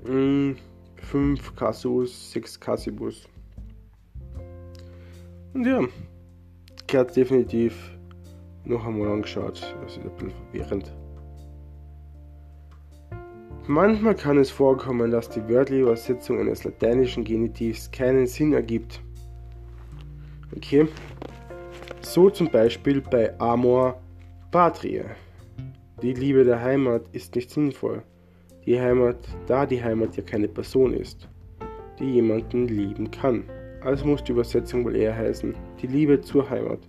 5 0.03 1.55
Casus, 1.55 2.31
6 2.31 2.59
Cassibus. 2.59 3.27
Und 5.53 5.65
ja, 5.65 5.81
kehrt 6.87 7.15
definitiv 7.15 7.97
noch 8.65 8.85
einmal 8.85 9.11
angeschaut. 9.11 9.75
Das 9.81 9.97
ist 9.97 10.03
ein 10.03 10.09
bisschen 10.11 10.31
verwirrend. 10.51 10.93
Manchmal 13.67 14.15
kann 14.15 14.37
es 14.37 14.49
vorkommen, 14.49 15.11
dass 15.11 15.29
die 15.29 15.47
wörtliche 15.47 15.83
Übersetzung 15.83 16.39
eines 16.39 16.63
lateinischen 16.63 17.23
Genitivs 17.23 17.91
keinen 17.91 18.25
Sinn 18.25 18.53
ergibt. 18.53 19.01
Okay? 20.55 20.87
So 22.01 22.29
zum 22.29 22.49
Beispiel 22.49 23.01
bei 23.01 23.37
Amor 23.39 24.01
Patria. 24.49 25.05
Die 26.01 26.13
Liebe 26.13 26.43
der 26.43 26.59
Heimat 26.59 27.03
ist 27.11 27.35
nicht 27.35 27.51
sinnvoll. 27.51 28.01
Die 28.65 28.79
Heimat, 28.81 29.17
da 29.45 29.67
die 29.67 29.83
Heimat 29.83 30.17
ja 30.17 30.23
keine 30.23 30.47
Person 30.47 30.95
ist, 30.95 31.29
die 31.99 32.13
jemanden 32.13 32.67
lieben 32.67 33.11
kann. 33.11 33.43
Also 33.81 34.07
muss 34.07 34.23
die 34.23 34.31
Übersetzung 34.31 34.83
wohl 34.83 34.95
eher 34.95 35.15
heißen, 35.15 35.53
die 35.79 35.85
Liebe 35.85 36.19
zur 36.19 36.49
Heimat. 36.49 36.79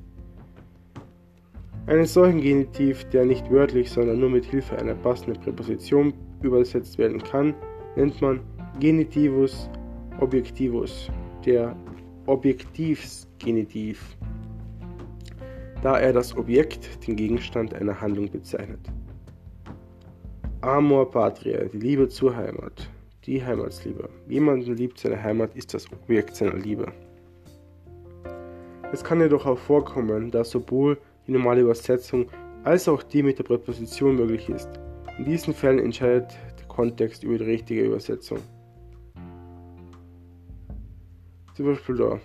Einen 1.89 2.07
solchen 2.07 2.41
Genitiv, 2.41 3.05
der 3.11 3.27
nicht 3.27 3.51
wörtlich, 3.51 3.91
sondern 3.91 4.19
nur 4.19 4.31
mit 4.31 4.47
Hilfe 4.47 4.79
einer 4.79 4.95
passenden 4.95 5.39
Präposition 5.43 6.15
übersetzt 6.41 6.97
werden 6.97 7.23
kann, 7.23 7.55
nennt 7.97 8.19
man 8.23 8.41
Genitivus 8.81 9.69
objectivus, 10.21 11.11
der 11.45 11.77
Objektivsgenitiv, 12.25 14.17
da 15.83 15.99
er 15.99 16.15
das 16.15 16.35
Objekt, 16.35 17.07
den 17.07 17.17
Gegenstand 17.17 17.75
einer 17.75 18.01
Handlung 18.01 18.31
bezeichnet. 18.31 18.81
Amor 20.63 21.11
patria, 21.11 21.65
die 21.65 21.79
Liebe 21.79 22.09
zur 22.09 22.37
Heimat, 22.37 22.89
die 23.27 23.45
Heimatsliebe. 23.45 24.09
Jemanden 24.29 24.77
liebt 24.77 24.97
seine 24.97 25.21
Heimat, 25.21 25.57
ist 25.57 25.75
das 25.75 25.91
Objekt 25.93 26.37
seiner 26.37 26.55
Liebe. 26.55 26.87
Es 28.93 29.03
kann 29.03 29.21
jedoch 29.21 29.45
auch 29.45 29.59
vorkommen, 29.59 30.31
dass 30.31 30.51
sowohl 30.51 30.99
die 31.27 31.33
normale 31.33 31.63
Übersetzung 31.63 32.27
als 32.63 32.87
auch 32.87 33.03
die 33.03 33.25
mit 33.25 33.41
der 33.41 33.43
Präposition 33.43 34.15
möglich 34.15 34.49
ist. 34.49 34.69
In 35.19 35.25
diesen 35.25 35.53
Fällen 35.53 35.81
entscheidet 35.81 36.31
der 36.57 36.69
Kontext 36.69 37.25
über 37.25 37.39
die 37.39 37.45
richtige 37.45 37.83
Übersetzung. 37.83 38.39
Zum 41.55 41.67
Beispiel 41.67 41.97
da. 41.97 42.21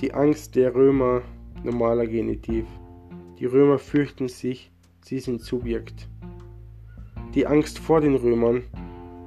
Die 0.00 0.14
Angst 0.14 0.54
der 0.54 0.76
Römer, 0.76 1.22
normaler 1.64 2.06
Genitiv. 2.06 2.66
Die 3.40 3.46
Römer 3.46 3.80
fürchten 3.80 4.28
sich, 4.28 4.70
sie 5.00 5.18
sind 5.18 5.40
Subjekt. 5.40 6.08
Die 7.34 7.48
Angst 7.48 7.80
vor 7.80 8.00
den 8.00 8.14
Römern, 8.14 8.62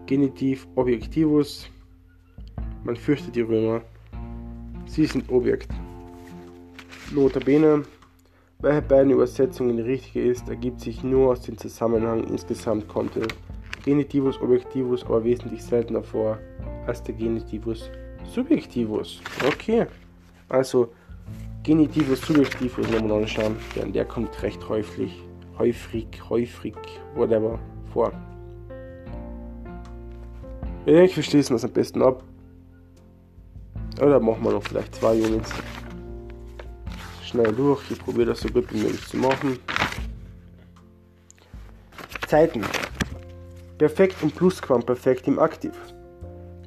Genitiv 0.05 0.65
Objektivus. 0.75 1.69
Man 2.85 2.95
fürchtet 2.95 3.35
die 3.35 3.41
Römer, 3.41 3.81
sie 4.85 5.05
sind 5.05 5.29
Objekt. 5.29 5.67
Notabene, 7.13 7.83
welche 8.59 8.81
beiden 8.81 9.11
Übersetzungen 9.11 9.75
die 9.75 9.83
richtige 9.83 10.21
ist, 10.21 10.47
ergibt 10.47 10.79
sich 10.79 11.03
nur 11.03 11.31
aus 11.31 11.41
dem 11.41 11.57
Zusammenhang 11.57 12.23
insgesamt 12.23 12.87
kommt 12.87 13.13
der 13.15 13.27
Genitivus 13.83 14.39
objektivus 14.41 15.03
aber 15.03 15.25
wesentlich 15.25 15.61
seltener 15.61 16.01
vor 16.01 16.37
als 16.85 17.03
der 17.03 17.15
Genitivus 17.15 17.91
subjektivus. 18.23 19.21
Okay, 19.45 19.85
also 20.47 20.93
Genitivus 21.61 22.21
subjektivus 22.21 22.89
wenn 22.93 23.09
wir 23.09 23.15
anschauen, 23.15 23.57
denn 23.75 23.91
der 23.91 24.05
kommt 24.05 24.41
recht 24.41 24.69
häufig, 24.69 25.11
häufig, 25.57 26.07
häufig, 26.29 26.75
whatever, 27.13 27.59
vor. 27.93 28.11
Ja, 30.85 31.01
ich 31.01 31.13
verstehe 31.13 31.41
das 31.41 31.65
am 31.65 31.71
besten 31.71 32.01
ab. 32.01 32.23
Oder 34.01 34.19
machen 34.19 34.43
wir 34.43 34.51
noch 34.51 34.63
vielleicht 34.63 34.95
zwei 34.95 35.13
Units. 35.13 35.51
schnell 37.23 37.51
durch. 37.51 37.91
Ich 37.91 37.99
probiere 37.99 38.27
das 38.27 38.39
so 38.39 38.49
gut 38.49 38.71
wie 38.73 38.81
möglich 38.81 39.05
zu 39.07 39.17
machen. 39.17 39.59
Zeiten. 42.27 42.61
Perfekt 43.77 44.21
und 44.23 44.35
Plusquamperfekt 44.35 45.27
im 45.27 45.39
Aktiv. 45.39 45.73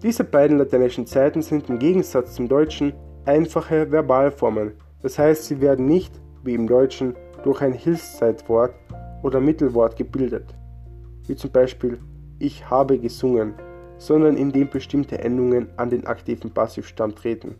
Diese 0.02 0.24
beiden 0.24 0.58
lateinischen 0.58 1.06
Zeiten 1.06 1.42
sind 1.42 1.68
im 1.68 1.78
Gegensatz 1.78 2.34
zum 2.34 2.48
Deutschen 2.48 2.92
einfache 3.26 3.90
Verbalformen. 3.90 4.72
Das 5.02 5.18
heißt, 5.18 5.44
sie 5.44 5.60
werden 5.60 5.86
nicht, 5.86 6.20
wie 6.44 6.54
im 6.54 6.66
Deutschen, 6.66 7.14
durch 7.42 7.60
ein 7.62 7.72
Hilfszeitwort 7.72 8.74
oder 9.22 9.40
Mittelwort 9.40 9.96
gebildet, 9.96 10.54
wie 11.30 11.36
zum 11.36 11.52
Beispiel 11.52 12.00
ich 12.40 12.68
habe 12.68 12.98
gesungen, 12.98 13.54
sondern 13.98 14.36
indem 14.36 14.68
bestimmte 14.68 15.18
Endungen 15.20 15.68
an 15.76 15.88
den 15.88 16.04
aktiven 16.04 16.50
Passivstamm 16.50 17.14
treten. 17.14 17.54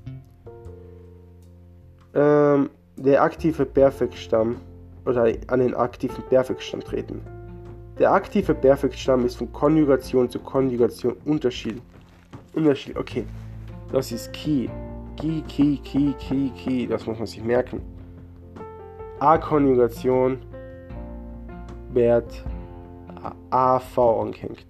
Ähm, 2.13 2.71
der 2.97 3.23
aktive 3.23 3.65
Perfektstamm 3.65 4.57
oder 5.07 5.33
an 5.47 5.61
den 5.61 5.75
aktiven 5.75 6.25
Perfektstamm 6.29 6.81
treten. 6.81 7.21
Der 8.01 8.13
aktive 8.13 8.55
Perfektstamm 8.55 9.25
ist 9.25 9.37
von 9.37 9.53
Konjugation 9.53 10.29
zu 10.29 10.41
Konjugation 10.41 11.15
unterschiedlich. 11.25 11.83
Unterschied, 12.55 12.97
okay, 12.97 13.25
das 13.93 14.11
ist 14.11 14.33
Key. 14.33 14.67
Key, 15.17 15.43
Key, 15.43 15.77
Key, 15.85 16.13
Key, 16.15 16.51
Key, 16.57 16.87
das 16.89 17.07
muss 17.07 17.19
man 17.19 17.27
sich 17.29 17.45
merken. 17.45 17.81
A-Konjugation 19.21 20.39
wird 21.93 22.45
AV 23.51 23.99
angehängt. 23.99 24.67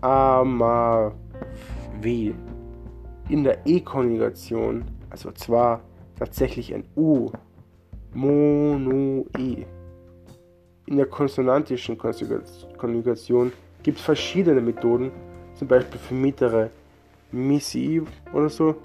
AMA 0.00 1.12
W. 2.00 2.32
In 3.28 3.44
der 3.44 3.58
E-Konjugation, 3.66 4.84
also 5.10 5.32
zwar 5.32 5.80
tatsächlich 6.18 6.74
ein 6.74 6.84
U, 6.96 7.30
Mono 8.14 9.26
E. 9.38 9.64
In 10.86 10.96
der 10.96 11.06
konsonantischen 11.06 11.98
Konjugation 11.98 13.52
gibt 13.82 13.98
es 13.98 14.04
verschiedene 14.04 14.60
Methoden, 14.60 15.10
zum 15.54 15.66
Beispiel 15.66 15.98
für 15.98 16.14
mittlere 16.14 16.70
Missiv 17.32 18.04
oder 18.32 18.48
so, 18.48 18.76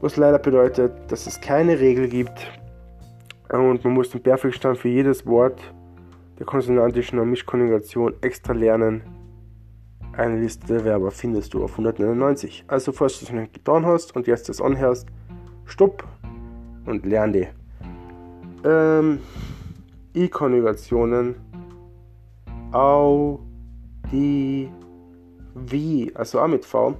was 0.00 0.16
leider 0.16 0.38
bedeutet, 0.38 0.92
dass 1.08 1.26
es 1.26 1.40
keine 1.40 1.78
Regel 1.78 2.08
gibt 2.08 2.50
und 3.50 3.84
man 3.84 3.92
muss 3.92 4.10
den 4.10 4.22
Perfektstand 4.22 4.78
für 4.78 4.88
jedes 4.88 5.26
Wort 5.26 5.60
der 6.38 6.46
konsonantischen 6.46 7.18
und 7.18 7.30
Mischkonjugation 7.30 8.14
extra 8.20 8.52
lernen. 8.52 9.02
Eine 10.12 10.40
Liste 10.40 10.66
der 10.66 10.80
Verben 10.80 11.10
findest 11.10 11.54
du 11.54 11.64
auf 11.64 11.72
199. 11.72 12.64
Also 12.66 12.92
falls 12.92 13.18
du 13.18 13.26
es 13.26 13.32
nicht 13.32 13.54
getan 13.54 13.86
hast 13.86 14.14
und 14.14 14.26
jetzt 14.26 14.48
das 14.48 14.60
anhörst, 14.60 15.08
stopp 15.64 16.06
und 16.86 17.06
lern 17.06 17.32
die. 17.32 17.48
Ähm, 18.64 19.20
I-Konjugationen 20.14 21.36
au, 22.72 23.40
die, 24.10 24.70
wie, 25.54 26.14
also 26.14 26.40
auch 26.40 26.48
mit 26.48 26.64
V. 26.64 26.96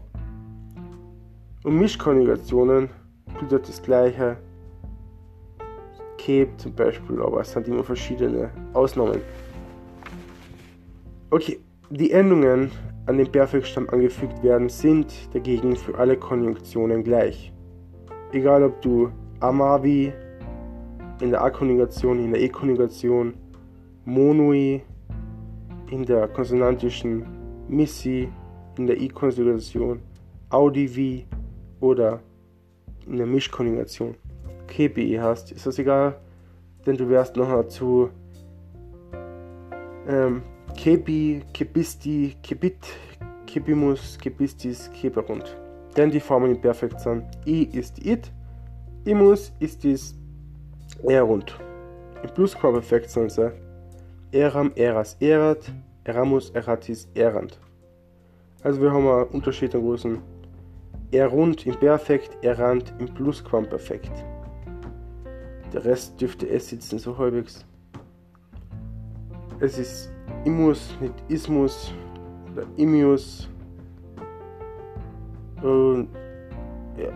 Und 1.65 1.79
Mischkonjugationen 1.79 2.89
bedeutet 3.41 3.69
das 3.69 3.83
gleiche. 3.83 4.37
Cape 6.25 6.57
zum 6.57 6.75
Beispiel, 6.75 7.21
aber 7.21 7.41
es 7.41 7.53
sind 7.53 7.67
immer 7.67 7.83
verschiedene 7.83 8.51
Ausnahmen. 8.75 9.21
Okay, 11.31 11.59
die 11.91 12.13
Endungen 12.13 12.71
an 13.07 13.19
den 13.19 13.31
Perfektstamm 13.31 13.89
angefügt 13.91 14.43
werden, 14.43 14.69
sind 14.69 15.13
dagegen 15.35 15.75
für 15.75 15.99
alle 15.99 16.17
Konjunktionen 16.17 17.03
gleich. 17.03 17.53
Egal 18.33 18.63
ob 18.63 18.81
du 18.83 19.11
Amavi 19.41 20.13
in 21.21 21.31
der 21.31 21.43
A-Konjugation, 21.43 22.19
in 22.21 22.33
der 22.33 22.41
E-Konjugation, 22.41 23.35
Monoi 24.05 24.83
in 25.91 26.05
der 26.05 26.29
konsonantischen 26.29 27.27
Missi, 27.69 28.29
in 28.79 28.87
der 28.87 29.01
I-Konjugation, 29.01 30.01
Audivi 30.51 31.27
oder 31.81 32.21
in 33.07 33.17
der 33.17 33.27
Mischkonjugation 33.27 34.15
KPI 34.73 35.19
hast, 35.21 35.53
ist 35.53 35.67
das 35.67 35.79
egal, 35.79 36.17
denn 36.87 36.97
du 36.97 37.09
wärst 37.09 37.37
noch 37.37 37.69
zu 37.69 38.09
ähm, 40.09 40.43
Kepi, 40.77 41.43
Kepisti, 41.53 42.37
Kepit, 42.43 42.79
Kepimus, 43.47 44.19
Kepistis, 44.19 44.91
Keperunt. 44.93 45.57
Denn 45.97 46.11
die 46.11 46.21
Formen 46.21 46.53
imperfekt 46.53 47.01
sind. 47.01 47.25
I 47.47 47.65
ist 47.65 48.05
it, 48.05 48.33
Imus 49.05 49.53
ist 49.61 49.85
dies 49.85 50.15
erunt. 51.07 51.59
Im 52.23 52.31
Plusquamperfekt 52.31 53.11
sind 53.11 53.31
sie 53.31 53.53
eram, 54.33 54.73
eras, 54.75 55.17
erat, 55.21 55.71
eramus, 56.05 56.51
eratis, 56.51 57.09
erant. 57.15 57.61
Also 58.63 58.81
wir 58.81 58.91
haben 58.91 59.07
einen 59.07 59.29
Unterschied 59.31 59.75
an 59.75 59.83
großen 59.83 60.19
erunt 61.11 61.67
im 61.67 61.75
Perfekt, 61.79 62.43
erant 62.43 62.95
im 62.99 63.13
Plusquamperfekt. 63.13 64.32
Der 65.73 65.85
Rest 65.85 66.21
dürfte 66.21 66.49
es 66.49 66.69
sitzen, 66.69 66.99
so 66.99 67.17
halbwegs. 67.17 67.65
Es 69.61 69.79
ist 69.79 70.11
Imus, 70.45 70.97
nicht 71.01 71.15
Ismus 71.29 71.93
oder 72.53 72.67
Imius. 72.77 73.49
Und 75.63 76.09
ja. 76.99 77.11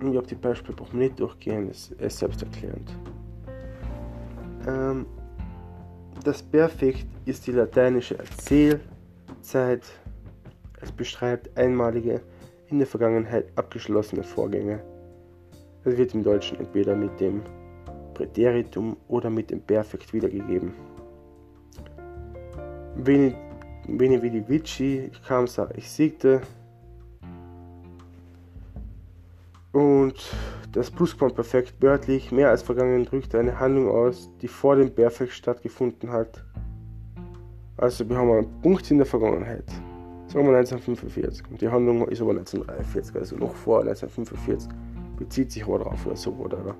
Ich 0.00 0.16
habe 0.16 0.26
die 0.26 0.34
Beispiele 0.34 0.74
brauchen 0.74 1.00
nicht 1.00 1.20
durchgehen, 1.20 1.68
es 1.68 1.90
ist 1.90 2.18
selbsterklärend. 2.18 2.96
Ähm, 4.66 5.04
das 6.24 6.42
Perfekt 6.42 7.06
ist 7.26 7.46
die 7.46 7.52
lateinische 7.52 8.18
Erzählzeit. 8.18 9.82
Es 10.80 10.90
beschreibt 10.92 11.54
einmalige, 11.58 12.22
in 12.68 12.78
der 12.78 12.86
Vergangenheit 12.86 13.46
abgeschlossene 13.56 14.22
Vorgänge. 14.22 14.82
Wird 15.84 16.14
im 16.14 16.22
Deutschen 16.22 16.58
entweder 16.60 16.94
mit 16.94 17.18
dem 17.20 17.42
Präteritum 18.14 18.96
oder 19.08 19.30
mit 19.30 19.50
dem 19.50 19.62
Perfekt 19.62 20.12
wiedergegeben. 20.12 20.74
Veni, 22.96 23.34
Veni 23.88 24.20
Vidi 24.20 24.46
Vici, 24.46 25.10
ich 25.10 25.22
kam, 25.22 25.46
sah, 25.46 25.70
ich 25.74 25.90
siegte. 25.90 26.42
Und 29.72 30.14
das 30.72 30.90
Plusquamperfekt 30.90 31.80
wörtlich 31.80 32.30
mehr 32.30 32.50
als 32.50 32.62
vergangen 32.62 33.04
drückt 33.06 33.34
eine 33.34 33.58
Handlung 33.58 33.88
aus, 33.88 34.30
die 34.42 34.48
vor 34.48 34.76
dem 34.76 34.94
Perfekt 34.94 35.32
stattgefunden 35.32 36.10
hat. 36.10 36.44
Also 37.76 38.06
wir 38.06 38.18
haben 38.18 38.30
einen 38.30 38.60
Punkt 38.60 38.90
in 38.90 38.98
der 38.98 39.06
Vergangenheit. 39.06 39.64
Sagen 40.26 40.46
wir 40.46 40.56
1945. 40.56 41.50
Und 41.50 41.60
die 41.60 41.68
Handlung 41.68 42.06
ist 42.08 42.20
aber 42.20 42.32
1943, 42.32 43.16
also 43.16 43.36
noch 43.36 43.54
vor 43.54 43.80
1945 43.80 44.68
bezieht 45.20 45.52
sich 45.52 45.64
aber 45.64 45.80
drauf 45.80 46.06
oder 46.06 46.16
so, 46.16 46.32
oder? 46.32 46.74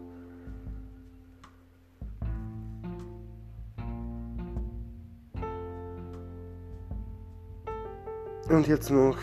Und 8.48 8.66
jetzt 8.66 8.90
noch 8.90 9.16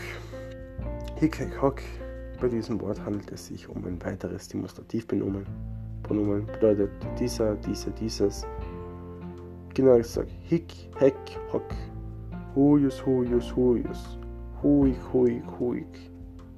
Hick, 1.16 1.36
Hick, 1.36 1.60
Hock. 1.60 1.82
Bei 2.40 2.48
diesem 2.48 2.80
Wort 2.80 3.04
handelt 3.04 3.30
es 3.32 3.48
sich 3.48 3.68
um 3.68 3.84
ein 3.84 4.02
weiteres 4.02 4.48
Demonstrativpronomen. 4.48 5.44
Pronomen 6.04 6.46
bedeutet 6.46 6.90
dieser, 7.18 7.56
dieser, 7.56 7.90
dieses. 7.90 8.46
Genau 9.74 9.96
gesagt, 9.96 10.30
Hick, 10.44 10.72
Heck, 10.96 11.16
Hock. 11.52 11.74
Huius, 12.54 13.04
Huius, 13.04 13.54
Huius. 13.54 14.18
Huig, 14.62 14.96
Huig, 15.12 15.42
Huig. 15.58 16.10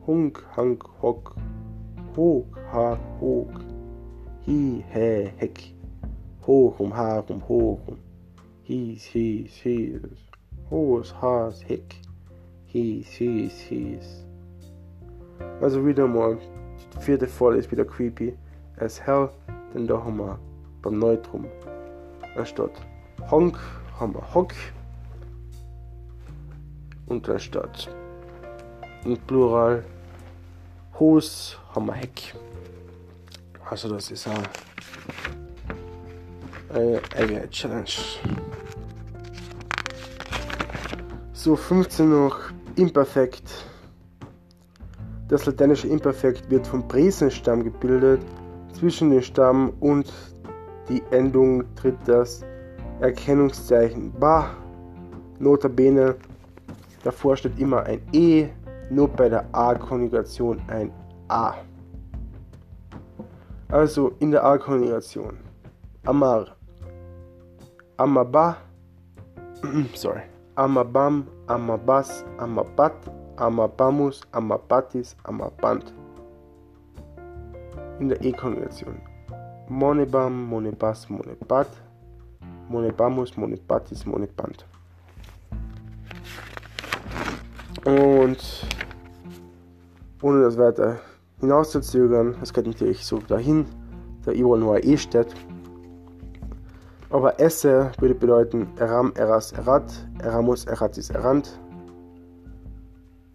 Hunk, 0.06 0.44
Hank, 0.56 0.84
Hock. 1.00 1.34
Hoog, 2.16 2.46
ha, 2.72 2.98
hoog. 3.20 3.52
Hi, 4.46 4.84
he, 4.92 5.32
hek. 5.38 5.74
Horum, 6.42 6.92
harum, 6.92 7.40
horum. 7.40 7.98
Hies, 8.62 9.04
hies, 9.04 9.52
hies. 9.62 10.00
Hos, 10.70 11.12
has, 11.20 11.62
hick. 11.62 11.94
Hies, 12.66 13.06
hies, 13.08 13.60
hies. 13.60 14.24
Also 15.60 15.86
wieder 15.86 16.08
mal, 16.08 16.38
die 16.94 17.00
vierte 17.00 17.26
Voll 17.26 17.56
ist 17.56 17.70
wieder 17.70 17.84
creepy 17.84 18.36
as 18.78 19.00
hell, 19.00 19.28
denn 19.74 19.86
da 19.86 20.02
haben 20.02 20.18
wir 20.18 20.38
beim 20.82 20.98
Neutrum 20.98 21.46
anstatt 22.36 22.72
Honk 23.30 23.58
haben 23.98 24.14
wir 24.14 24.34
Hock 24.34 24.52
und 27.06 27.28
anstatt 27.28 27.88
im 29.04 29.16
Plural 29.26 29.84
Hos 31.00 31.56
haben 31.74 31.86
wir 31.86 31.94
Heck. 31.94 32.34
Also 33.70 33.88
das 33.88 34.10
ist 34.10 34.28
eine 36.68 37.00
eigene 37.16 37.48
Challenge. 37.48 37.86
So, 41.32 41.56
15 41.56 42.10
noch 42.10 42.38
Imperfekt. 42.76 43.50
Das 45.28 45.46
lateinische 45.46 45.88
Imperfekt 45.88 46.50
wird 46.50 46.66
vom 46.66 46.86
Präsenstamm 46.86 47.64
gebildet. 47.64 48.20
Zwischen 48.74 49.08
den 49.08 49.22
Stamm 49.22 49.72
und 49.80 50.12
die 50.90 51.02
Endung 51.12 51.64
tritt 51.76 51.96
das 52.04 52.44
Erkennungszeichen 53.00 54.12
Ba. 54.12 54.50
Notabene, 55.38 56.16
davor 57.02 57.38
steht 57.38 57.58
immer 57.58 57.84
ein 57.84 58.02
E, 58.12 58.50
nur 58.90 59.08
bei 59.08 59.28
der 59.28 59.46
A-Konjugation 59.52 60.60
ein 60.68 60.92
A. 61.28 61.54
Also 63.68 64.12
in 64.18 64.32
der 64.32 64.44
A-Konjugation. 64.44 65.38
Amar. 66.04 66.56
Amaba. 67.96 68.56
Sorry. 69.94 70.22
Amabam, 70.56 71.26
Amabas, 71.46 72.24
Amabat, 72.38 72.92
Amabamus, 73.36 74.20
Amabatis, 74.32 75.16
Amaband. 75.24 75.94
In 78.00 78.08
der 78.08 78.20
E-Konjugation. 78.22 79.00
Monebam, 79.68 80.48
Monebas, 80.48 81.08
Monebat, 81.08 81.68
Monebamus, 82.68 83.36
Monebatis, 83.36 84.04
Moneband. 84.04 84.66
Und 87.84 88.66
ohne 90.22 90.42
das 90.42 90.58
weiter 90.58 90.98
hinauszuzögern, 91.40 92.36
das 92.40 92.52
geht 92.52 92.66
natürlich 92.66 93.04
so 93.04 93.18
dahin, 93.18 93.66
da 94.24 94.32
Ivo 94.32 94.56
nur 94.56 94.82
E 94.84 94.96
steht. 94.96 95.34
Aber 97.08 97.40
esse 97.40 97.90
würde 97.98 98.14
bedeuten 98.14 98.68
eram, 98.76 99.12
eras, 99.16 99.52
erat, 99.52 99.92
eramus, 100.22 100.64
eratis, 100.66 101.10
erant. 101.10 101.58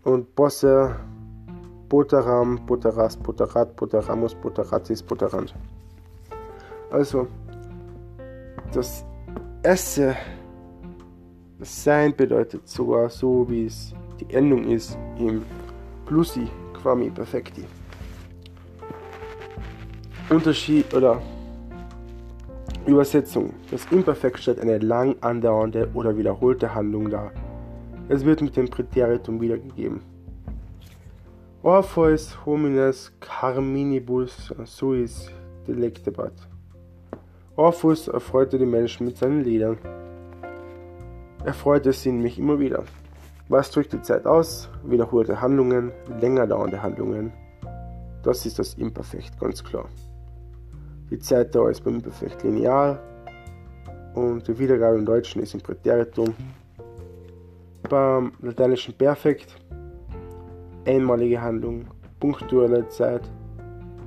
Und 0.04 0.34
bosse, 0.36 0.96
boteram, 1.90 2.60
boteras, 2.66 3.18
boterat, 3.18 3.76
boteramus, 3.76 4.36
boteratis, 4.36 5.04
boterant. 5.04 5.54
Also, 6.92 7.28
das 8.72 9.04
Esse, 9.64 10.16
das 11.60 11.84
Sein 11.84 12.16
bedeutet 12.16 12.68
sogar 12.68 13.10
so, 13.10 13.50
wie 13.50 13.66
es 13.66 13.94
die 14.20 14.34
Endung 14.34 14.66
ist 14.70 14.98
im 15.18 15.44
Plusi 16.06 16.48
Quami 16.86 17.10
Perfekti. 17.10 17.64
Unterschied 20.30 20.94
oder 20.94 21.20
Übersetzung. 22.86 23.56
Das 23.72 23.88
Imperfekt 23.92 24.38
stellt 24.38 24.60
eine 24.60 24.78
lang 24.78 25.16
andauernde 25.22 25.90
oder 25.96 26.16
wiederholte 26.16 26.76
Handlung 26.76 27.10
dar. 27.10 27.32
Es 28.08 28.24
wird 28.24 28.44
mit 28.44 28.56
dem 28.56 28.70
Präteritum 28.70 29.42
wiedergegeben. 29.42 30.02
Orpheus 31.64 32.46
homines 32.46 33.12
carminibus 33.20 34.54
suis 34.66 35.32
delectebat. 35.68 36.34
Orpheus 37.56 38.08
erfreute 38.10 38.60
die 38.60 38.68
Menschen 38.68 39.08
mit 39.08 39.18
seinen 39.18 39.44
Liedern. 39.44 39.80
Er 41.44 41.54
freute 41.56 41.92
sie 41.94 42.12
nämlich 42.12 42.38
immer 42.38 42.60
wieder. 42.60 42.84
Was 43.48 43.70
drückt 43.70 43.94
die 43.94 44.02
Zeit 44.02 44.26
aus? 44.26 44.70
Wiederholte 44.84 45.40
Handlungen, 45.40 45.92
länger 46.20 46.48
dauernde 46.48 46.82
Handlungen. 46.82 47.32
Das 48.24 48.44
ist 48.46 48.58
das 48.58 48.74
Imperfekt, 48.74 49.40
ganz 49.40 49.64
klar. 49.64 49.88
Die 51.12 51.20
Zeitdauer 51.20 51.70
ist 51.70 51.84
beim 51.84 51.96
Imperfekt 51.96 52.42
linear 52.42 53.00
und 54.16 54.48
die 54.48 54.58
Wiedergabe 54.58 54.98
im 54.98 55.06
Deutschen 55.06 55.44
ist 55.44 55.54
im 55.54 55.62
Präteritum. 55.62 56.34
Beim 57.88 58.32
lateinischen 58.42 58.96
Perfekt 58.96 59.56
einmalige 60.88 61.40
Handlung, 61.40 61.86
punktuelle 62.20 62.88
Zeit 62.90 63.30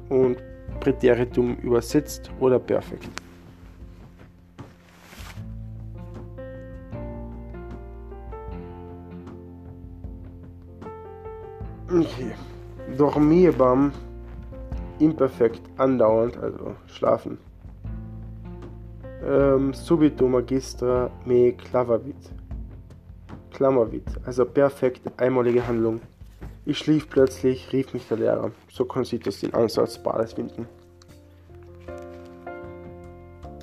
und 0.09 0.37
Präteritum 0.81 1.57
übersetzt 1.59 2.31
oder 2.41 2.59
perfekt. 2.59 3.09
Okay. 12.19 12.35
Dormierbam 12.97 13.93
imperfekt 14.99 15.63
andauernd, 15.77 16.37
also 16.39 16.75
schlafen. 16.87 17.39
Ähm, 19.25 19.73
subito 19.73 20.27
magistra 20.27 21.11
me 21.25 21.53
clavavit. 21.53 22.17
Klammervit, 23.53 24.09
also 24.25 24.45
perfekt 24.45 25.03
einmalige 25.17 25.67
Handlung. 25.67 26.01
Ich 26.65 26.79
schlief 26.79 27.09
plötzlich, 27.09 27.73
rief 27.73 27.95
mich 27.95 28.09
der 28.09 28.19
Lehrer. 28.19 28.51
So 28.69 28.85
konnte 28.85 29.19
das 29.19 29.41
den 29.41 29.55
Ansatz 29.55 29.99
Bades 30.03 30.33
finden. 30.33 30.67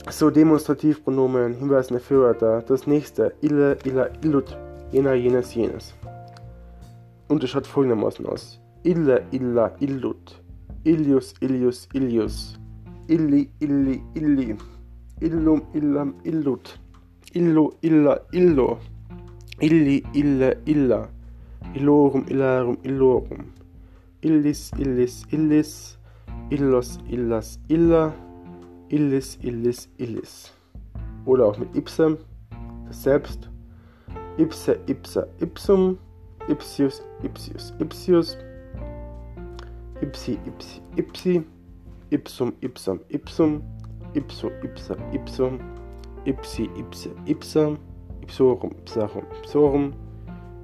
So, 0.09 0.29
Demonstrativpronomen, 0.29 1.55
hinweisende 1.55 1.99
Führwörter. 1.99 2.61
Das 2.61 2.87
nächste, 2.87 3.33
ille, 3.41 3.77
illa, 3.83 4.07
illut, 4.23 4.57
jener, 4.91 5.13
jenes, 5.13 5.53
jenes. 5.55 5.93
Und 7.27 7.43
es 7.43 7.49
schaut 7.49 7.67
folgendermaßen 7.67 8.25
aus. 8.25 8.61
Ille, 8.83 9.25
illa, 9.31 9.75
illut. 9.79 10.41
Ilius, 10.83 11.33
Ilius, 11.41 11.87
Ilius. 11.93 12.59
Illi, 13.07 13.49
illi, 13.59 14.01
illi. 14.15 14.55
Illum, 15.21 15.61
illam, 15.73 16.15
illut. 16.23 16.79
Illo, 17.33 17.73
illa, 17.81 18.19
illo. 18.31 18.77
Illi, 19.61 20.03
ille, 20.13 20.57
illa. 20.65 21.07
Illorum, 21.73 22.25
illarum, 22.29 22.77
illorum. 22.83 23.51
Illis, 24.21 24.71
illis, 24.77 25.25
illis. 25.31 25.97
Illos, 26.51 26.99
illas, 27.09 27.59
illa. 27.69 28.13
Illis, 28.89 29.37
illis, 29.41 29.89
illis. 29.97 30.53
Oder 31.25 31.45
auch 31.45 31.57
mit 31.57 31.75
ipsam, 31.75 32.17
das 32.87 33.01
Selbst. 33.03 33.49
Ipse, 34.37 34.79
ipsa, 34.85 35.25
ipsum. 35.39 35.97
Ipsius, 36.47 37.01
ipsius, 37.23 37.73
ipsius. 37.79 38.37
Ipsi, 40.01 40.39
ipsi, 40.45 40.81
ipsi. 40.97 41.43
Ipsum, 42.11 42.53
ipsam, 42.61 42.99
ipsum. 43.09 43.63
Ipso, 44.13 44.51
ipsa, 44.63 44.95
ipsum. 45.11 45.59
Ipsi, 46.25 46.69
ipse, 46.77 47.09
ipsam. 47.25 47.79
Ipsorum, 48.21 48.71
ipsarum, 48.81 49.25
ipsorum. 49.39 49.93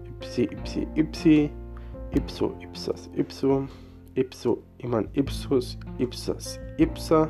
Ipsi, 0.06 0.44
ipsi, 0.52 0.88
ipsi. 0.96 1.52
Ipso, 2.14 2.56
ipsas, 2.62 3.10
ipso. 3.16 3.68
Ipso, 4.16 4.58
iman, 4.84 5.08
ipsus, 5.14 5.78
ipsas, 5.98 6.60
ipsa. 6.78 7.30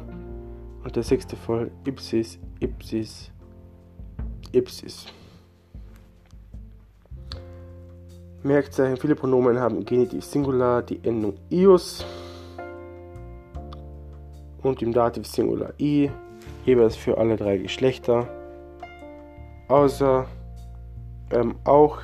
Und 0.83 0.95
der 0.95 1.03
sechste 1.03 1.35
Fall, 1.35 1.71
ipsis, 1.85 2.39
ipsis, 2.59 3.31
ipsis. 4.51 5.05
Merkzeichen, 8.43 8.97
viele 8.97 9.15
Pronomen 9.15 9.59
haben 9.59 9.85
Genitiv 9.85 10.23
Singular, 10.23 10.81
die 10.81 10.99
Endung 11.03 11.35
ius 11.49 12.03
und 14.63 14.81
im 14.81 14.93
Dativ 14.93 15.27
Singular 15.27 15.73
i, 15.79 16.09
jeweils 16.65 16.95
für 16.95 17.17
alle 17.17 17.35
drei 17.35 17.57
Geschlechter. 17.57 18.27
Außer 19.67 20.25
ähm, 21.31 21.55
auch 21.63 21.99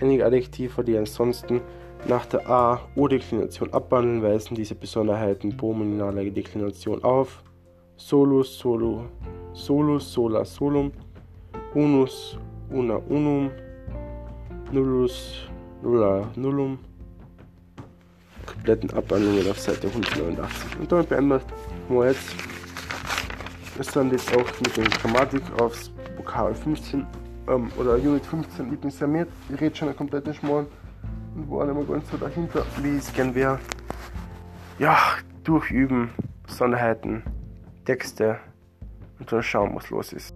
einige 0.00 0.26
Adjektive, 0.26 0.82
die 0.84 0.98
ansonsten 0.98 1.60
nach 2.06 2.26
der 2.26 2.48
A- 2.48 2.80
O-Deklination 2.94 3.72
abwandeln, 3.72 4.22
weisen 4.22 4.54
diese 4.54 4.74
Besonderheiten 4.74 5.56
pronominaler 5.56 6.24
Deklination 6.24 7.02
auf. 7.04 7.42
Solus, 7.96 8.58
solo, 8.58 9.06
solus, 9.52 10.12
sola, 10.12 10.44
solum, 10.44 10.92
unus, 11.74 12.38
una, 12.70 12.96
unum, 13.08 13.50
nullus, 14.72 15.48
nulla, 15.82 16.28
nullum. 16.36 16.78
Kompletten 18.46 18.90
Abwandlungen 18.90 19.50
auf 19.50 19.58
Seite 19.58 19.88
189. 19.88 20.80
Und 20.80 20.90
damit 20.90 21.08
beenden 21.08 21.40
wir 21.88 22.06
jetzt. 22.06 22.34
Es 23.78 23.88
dann 23.92 24.10
jetzt 24.10 24.34
auch 24.34 24.60
mit 24.60 24.76
der 24.76 24.84
Grammatik 24.84 25.42
aufs 25.60 25.92
Vokal 26.16 26.52
15 26.54 27.06
ähm, 27.48 27.70
oder 27.78 27.94
Unit 27.94 28.26
15 28.26 28.70
Lieblingsamiert. 28.70 29.28
Ich 29.52 29.60
rede 29.60 29.76
schon 29.76 29.88
einen 29.88 29.96
kompletten 29.96 30.34
Schmarrn 30.34 30.66
und 31.36 31.50
war 31.50 31.64
nicht 31.64 31.76
mehr 31.76 31.84
ganz 31.84 32.10
so 32.10 32.16
dahinter, 32.16 32.66
wie 32.82 32.96
es 32.96 33.12
gern 33.12 33.34
wäre. 33.34 33.60
Ja, 34.78 34.96
durchüben, 35.44 36.10
Besonderheiten, 36.46 37.22
Texte 37.84 38.38
und 39.20 39.30
dann 39.30 39.42
schauen, 39.42 39.74
was 39.74 39.90
los 39.90 40.12
ist. 40.12 40.34